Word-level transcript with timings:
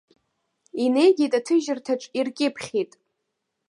Инеигеит 0.83 1.33
аҭыжьырҭаҿ, 1.39 2.01
иркьыԥхьит. 2.17 2.91